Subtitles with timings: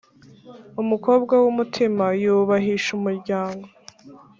[0.81, 3.67] Umukobwa w’umutima yubahisha umuryango.